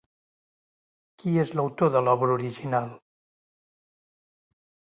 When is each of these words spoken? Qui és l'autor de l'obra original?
Qui 1.23 1.33
és 1.43 1.53
l'autor 1.59 1.93
de 1.97 2.03
l'obra 2.07 2.33
original? 2.37 2.89